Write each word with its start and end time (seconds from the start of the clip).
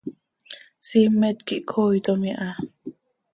Siimet 0.87 1.37
quih 1.47 1.65
cooitom 1.69 2.21
iha. 2.31 2.49